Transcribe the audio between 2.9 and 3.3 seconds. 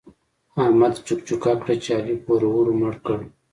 کړ.